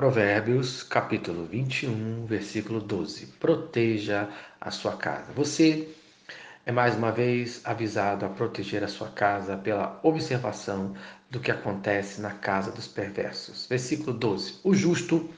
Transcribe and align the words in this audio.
Provérbios, 0.00 0.82
capítulo 0.82 1.44
21, 1.44 2.24
versículo 2.24 2.80
12. 2.80 3.26
Proteja 3.38 4.30
a 4.58 4.70
sua 4.70 4.96
casa. 4.96 5.30
Você 5.34 5.90
é 6.64 6.72
mais 6.72 6.96
uma 6.96 7.12
vez 7.12 7.60
avisado 7.66 8.24
a 8.24 8.30
proteger 8.30 8.82
a 8.82 8.88
sua 8.88 9.08
casa 9.08 9.58
pela 9.58 10.00
observação 10.02 10.94
do 11.28 11.38
que 11.38 11.50
acontece 11.50 12.18
na 12.18 12.30
casa 12.30 12.72
dos 12.72 12.88
perversos. 12.88 13.66
Versículo 13.66 14.14
12. 14.16 14.60
O 14.64 14.74
justo 14.74 15.28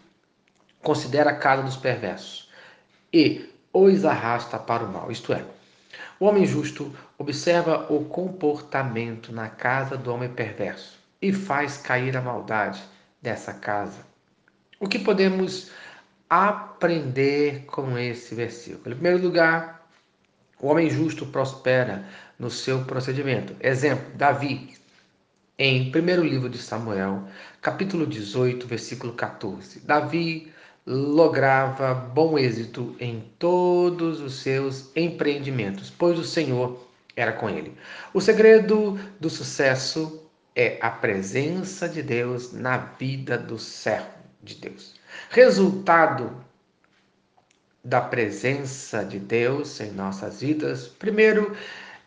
considera 0.81 1.31
a 1.31 1.37
casa 1.37 1.65
dos 1.65 1.77
perversos 1.77 2.49
e 3.13 3.51
os 3.73 4.05
arrasta 4.05 4.61
para 4.61 4.85
o 4.85 4.93
mal. 4.93 5.11
Isto 5.11 5.33
é, 5.33 5.45
o 6.21 6.27
homem 6.27 6.47
justo 6.47 6.95
observa 7.19 7.93
o 7.93 8.05
comportamento 8.05 9.33
na 9.33 9.49
casa 9.49 9.97
do 9.97 10.15
homem 10.15 10.33
perverso 10.33 11.01
e 11.21 11.33
faz 11.33 11.79
cair 11.79 12.17
a 12.17 12.23
maldade 12.23 12.81
dessa 13.21 13.53
casa 13.53 14.12
o 14.83 14.89
que 14.89 14.99
podemos 14.99 15.71
aprender 16.29 17.67
com 17.67 17.97
esse 17.97 18.35
versículo? 18.35 18.91
Em 18.91 18.99
primeiro 18.99 19.23
lugar, 19.23 19.89
o 20.61 20.67
homem 20.67 20.91
justo 20.91 21.25
prospera 21.25 22.05
no 22.37 22.51
seu 22.51 22.85
procedimento. 22.85 23.55
Exemplo, 23.61 24.05
Davi, 24.17 24.75
em 25.57 25.93
primeiro 25.93 26.25
livro 26.25 26.49
de 26.49 26.59
Samuel, 26.59 27.29
capítulo 27.61 28.05
18, 28.05 28.67
versículo 28.67 29.13
14. 29.13 29.79
Davi 29.87 30.53
lograva 30.85 31.95
bom 31.95 32.37
êxito 32.37 32.97
em 32.99 33.33
todos 33.39 34.21
os 34.21 34.41
seus 34.41 34.91
empreendimentos, 34.97 35.91
pois 35.97 36.19
o 36.19 36.25
Senhor 36.25 36.89
era 37.15 37.33
com 37.33 37.49
ele. 37.49 37.73
O 38.13 38.21
segredo 38.21 38.99
do 39.21 39.31
sucesso 39.31 40.29
é 40.57 40.77
a 40.83 40.91
presença 40.91 41.89
de 41.89 42.03
Deus 42.03 42.53
na 42.53 42.79
vida 42.79 43.39
do 43.39 43.61
servo 43.61 44.22
de 44.43 44.57
Deus. 44.57 44.95
Resultado 45.31 46.35
da 47.85 48.01
presença 48.01 49.05
de 49.05 49.19
Deus 49.19 49.81
em 49.81 49.91
nossas 49.93 50.41
vidas, 50.41 50.87
primeiro, 50.87 51.57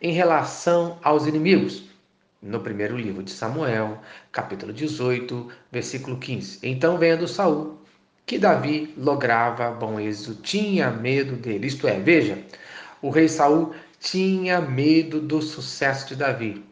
em 0.00 0.12
relação 0.12 0.98
aos 1.02 1.26
inimigos. 1.26 1.84
No 2.42 2.60
primeiro 2.60 2.96
livro 2.96 3.22
de 3.22 3.30
Samuel, 3.30 4.00
capítulo 4.30 4.72
18, 4.72 5.50
versículo 5.72 6.18
15. 6.18 6.60
Então, 6.62 6.98
vendo 6.98 7.26
Saul 7.26 7.78
que 8.26 8.38
Davi 8.38 8.92
lograva 8.96 9.70
bom 9.70 10.00
êxito, 10.00 10.34
tinha 10.42 10.90
medo 10.90 11.36
dele. 11.36 11.68
Isto 11.68 11.86
é, 11.86 11.98
veja, 11.98 12.44
o 13.00 13.08
rei 13.08 13.28
Saul 13.28 13.72
tinha 14.00 14.60
medo 14.60 15.20
do 15.20 15.40
sucesso 15.40 16.08
de 16.08 16.16
Davi, 16.16 16.64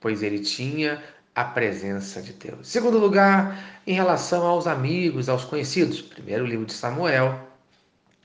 pois 0.00 0.22
ele 0.22 0.38
tinha 0.38 1.02
a 1.34 1.44
presença 1.44 2.20
de 2.20 2.32
Deus. 2.32 2.68
Segundo 2.68 2.98
lugar, 2.98 3.80
em 3.86 3.94
relação 3.94 4.46
aos 4.46 4.66
amigos, 4.66 5.28
aos 5.28 5.44
conhecidos. 5.44 6.00
Primeiro 6.02 6.44
livro 6.44 6.66
de 6.66 6.72
Samuel, 6.72 7.38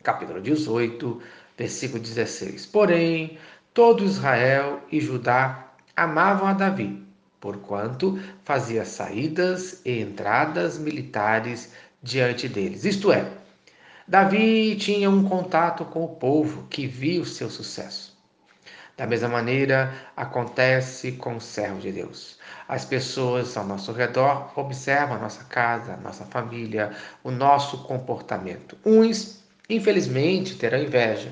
capítulo 0.03 0.41
18, 0.41 1.21
versículo 1.57 2.01
16. 2.01 2.65
Porém, 2.65 3.37
todo 3.73 4.03
Israel 4.03 4.81
e 4.91 4.99
Judá 4.99 5.71
amavam 5.95 6.47
a 6.47 6.53
Davi, 6.53 7.01
porquanto 7.39 8.19
fazia 8.43 8.83
saídas 8.83 9.81
e 9.85 10.01
entradas 10.01 10.77
militares 10.77 11.73
diante 12.03 12.49
deles. 12.49 12.83
Isto 12.83 13.11
é, 13.11 13.31
Davi 14.07 14.75
tinha 14.75 15.09
um 15.09 15.27
contato 15.27 15.85
com 15.85 16.03
o 16.03 16.15
povo 16.15 16.67
que 16.69 16.87
viu 16.87 17.25
seu 17.25 17.49
sucesso. 17.49 18.16
Da 18.97 19.05
mesma 19.05 19.29
maneira, 19.29 19.93
acontece 20.15 21.11
com 21.11 21.37
o 21.37 21.41
servo 21.41 21.79
de 21.79 21.91
Deus. 21.91 22.39
As 22.67 22.83
pessoas 22.83 23.55
ao 23.55 23.63
nosso 23.63 23.91
redor 23.91 24.51
observam 24.55 25.17
a 25.17 25.19
nossa 25.19 25.43
casa, 25.43 25.93
a 25.93 25.97
nossa 25.97 26.25
família, 26.25 26.91
o 27.23 27.29
nosso 27.29 27.83
comportamento. 27.83 28.75
Uns, 28.83 29.43
infelizmente, 29.69 30.55
terão 30.55 30.79
inveja, 30.79 31.31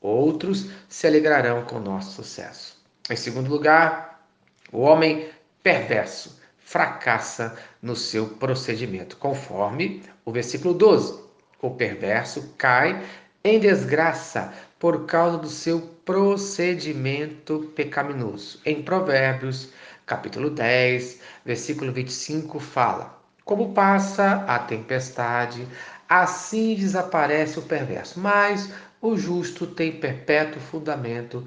outros 0.00 0.70
se 0.88 1.08
alegrarão 1.08 1.64
com 1.64 1.76
o 1.76 1.80
nosso 1.80 2.12
sucesso. 2.12 2.80
Em 3.10 3.16
segundo 3.16 3.50
lugar, 3.50 4.24
o 4.70 4.78
homem 4.78 5.28
perverso 5.64 6.40
fracassa 6.60 7.56
no 7.82 7.96
seu 7.96 8.28
procedimento, 8.28 9.16
conforme 9.16 10.00
o 10.24 10.30
versículo 10.30 10.72
12. 10.74 11.18
O 11.60 11.70
perverso 11.70 12.54
cai 12.56 13.04
em 13.42 13.58
desgraça 13.58 14.54
por 14.78 15.06
causa 15.06 15.36
do 15.38 15.48
seu 15.48 15.80
procedimento 16.04 17.70
pecaminoso. 17.74 18.60
Em 18.64 18.82
Provérbios, 18.82 19.70
capítulo 20.06 20.50
10, 20.50 21.20
versículo 21.44 21.92
25, 21.92 22.58
fala: 22.58 23.18
Como 23.44 23.72
passa 23.72 24.44
a 24.46 24.58
tempestade, 24.58 25.66
assim 26.08 26.74
desaparece 26.74 27.58
o 27.58 27.62
perverso, 27.62 28.18
mas 28.20 28.72
o 29.00 29.16
justo 29.16 29.66
tem 29.66 29.92
perpétuo 29.92 30.60
fundamento. 30.60 31.46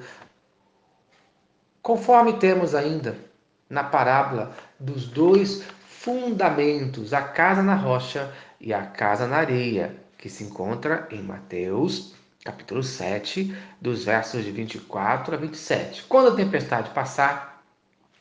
Conforme 1.81 2.33
temos 2.33 2.73
ainda 2.73 3.17
na 3.69 3.83
parábola 3.83 4.55
dos 4.79 5.07
dois 5.07 5.63
fundamentos, 5.87 7.13
a 7.13 7.21
casa 7.21 7.61
na 7.61 7.75
rocha 7.75 8.31
e 8.59 8.73
a 8.73 8.85
casa 8.85 9.27
na 9.27 9.37
areia 9.37 9.95
que 10.17 10.29
se 10.29 10.43
encontra 10.43 11.07
em 11.11 11.21
Mateus, 11.21 12.15
capítulo 12.43 12.83
7, 12.83 13.55
dos 13.79 14.03
versos 14.03 14.43
de 14.43 14.51
24 14.51 15.33
a 15.33 15.37
27. 15.37 16.03
Quando 16.03 16.29
a 16.29 16.35
tempestade 16.35 16.89
passar, 16.89 17.63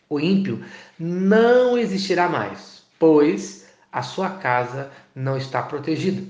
o 0.08 0.20
ímpio 0.20 0.64
não 0.98 1.76
existirá 1.76 2.28
mais, 2.28 2.84
pois 2.98 3.66
a 3.90 4.02
sua 4.02 4.30
casa 4.30 4.90
não 5.14 5.36
está 5.36 5.60
protegida. 5.62 6.22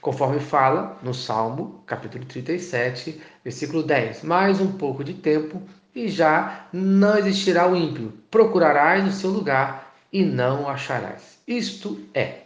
Conforme 0.00 0.38
fala 0.38 0.98
no 1.02 1.14
Salmo, 1.14 1.82
capítulo 1.86 2.26
37, 2.26 3.20
versículo 3.42 3.82
10. 3.82 4.22
Mais 4.22 4.60
um 4.60 4.72
pouco 4.72 5.02
de 5.02 5.14
tempo 5.14 5.62
e 5.94 6.08
já 6.08 6.66
não 6.72 7.16
existirá 7.16 7.66
o 7.66 7.74
ímpio. 7.74 8.12
Procurarás 8.30 9.08
o 9.08 9.12
seu 9.12 9.30
lugar 9.30 9.94
e 10.12 10.22
não 10.22 10.64
o 10.64 10.68
acharás. 10.68 11.38
Isto 11.48 11.98
é, 12.12 12.42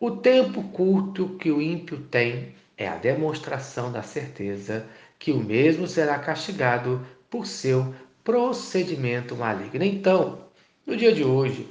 o 0.00 0.10
tempo 0.10 0.62
curto 0.64 1.36
que 1.38 1.52
o 1.52 1.62
ímpio 1.62 1.98
tem 1.98 2.54
é 2.76 2.86
a 2.86 2.96
demonstração 2.96 3.90
da 3.90 4.02
certeza 4.02 4.86
que 5.18 5.32
o 5.32 5.38
mesmo 5.38 5.86
será 5.86 6.18
castigado 6.18 7.04
por 7.30 7.46
seu 7.46 7.94
procedimento 8.22 9.34
maligno. 9.34 9.84
Então, 9.84 10.46
no 10.84 10.96
dia 10.96 11.12
de 11.12 11.24
hoje, 11.24 11.68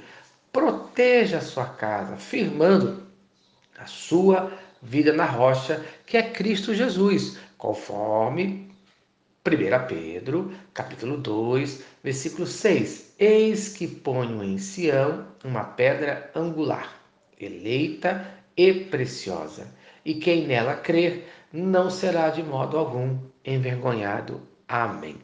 proteja 0.52 1.38
a 1.38 1.42
sua 1.42 1.66
casa, 1.66 2.16
firmando 2.16 3.06
a 3.78 3.86
sua 3.86 4.52
vida 4.82 5.12
na 5.12 5.24
rocha, 5.24 5.84
que 6.06 6.16
é 6.16 6.22
Cristo 6.22 6.74
Jesus, 6.74 7.38
conforme 7.56 8.70
1 9.46 9.86
Pedro, 9.86 10.52
capítulo 10.74 11.16
2, 11.18 11.82
versículo 12.02 12.46
6. 12.46 13.14
Eis 13.18 13.68
que 13.68 13.86
ponho 13.86 14.42
em 14.42 14.58
Sião 14.58 15.28
uma 15.44 15.62
pedra 15.62 16.30
angular 16.34 17.00
eleita 17.38 18.26
e 18.56 18.72
preciosa, 18.72 19.66
e 20.06 20.14
quem 20.14 20.46
nela 20.46 20.76
crer 20.76 21.28
não 21.52 21.90
será 21.90 22.30
de 22.30 22.40
modo 22.40 22.78
algum 22.78 23.18
envergonhado. 23.44 24.40
Amém. 24.68 25.16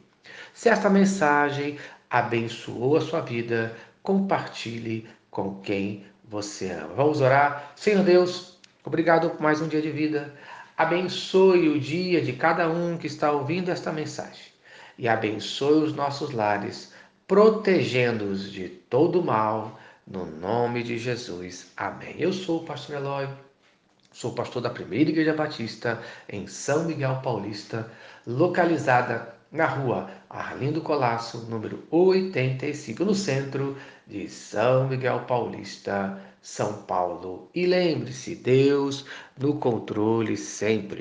Se 0.53 0.67
esta 0.67 0.89
mensagem 0.89 1.77
abençoou 2.09 2.97
a 2.97 3.01
sua 3.01 3.21
vida, 3.21 3.73
compartilhe 4.03 5.07
com 5.31 5.61
quem 5.61 6.05
você 6.25 6.71
ama. 6.71 6.95
Vamos 6.95 7.21
orar? 7.21 7.71
Senhor 7.77 8.03
Deus, 8.03 8.59
obrigado 8.83 9.29
por 9.29 9.41
mais 9.41 9.61
um 9.61 9.69
dia 9.69 9.81
de 9.81 9.89
vida. 9.89 10.33
Abençoe 10.77 11.69
o 11.69 11.79
dia 11.79 12.21
de 12.21 12.33
cada 12.33 12.69
um 12.69 12.97
que 12.97 13.07
está 13.07 13.31
ouvindo 13.31 13.71
esta 13.71 13.89
mensagem 13.89 14.51
e 14.97 15.07
abençoe 15.07 15.81
os 15.81 15.93
nossos 15.93 16.31
lares, 16.31 16.93
protegendo-os 17.25 18.51
de 18.51 18.67
todo 18.67 19.23
mal 19.23 19.79
no 20.05 20.25
nome 20.25 20.83
de 20.83 20.97
Jesus. 20.97 21.71
Amém. 21.77 22.15
Eu 22.19 22.33
sou 22.33 22.61
o 22.61 22.65
pastor 22.65 22.97
Eloy, 22.97 23.29
sou 24.13 24.31
pastor 24.31 24.61
da 24.61 24.69
Primeira 24.69 25.09
Igreja 25.09 25.33
Batista 25.33 25.99
em 26.29 26.45
São 26.47 26.85
Miguel 26.85 27.19
Paulista, 27.23 27.91
localizada 28.25 29.35
na 29.51 29.65
rua 29.65 30.09
Arlindo 30.29 30.81
Colasso, 30.81 31.45
número 31.49 31.83
85, 31.91 33.03
no 33.03 33.15
centro 33.15 33.75
de 34.07 34.29
São 34.29 34.87
Miguel 34.87 35.21
Paulista, 35.27 36.21
São 36.41 36.83
Paulo. 36.83 37.49
E 37.53 37.65
lembre-se, 37.65 38.35
Deus 38.35 39.05
no 39.37 39.55
controle 39.55 40.37
sempre. 40.37 40.91